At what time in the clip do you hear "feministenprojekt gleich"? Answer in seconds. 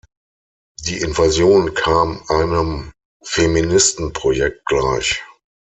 3.23-5.21